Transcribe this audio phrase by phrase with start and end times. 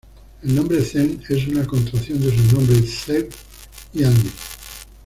[0.41, 3.29] El nombre Zend es una contracción de sus nombres, Zeev
[3.93, 4.31] y Andi.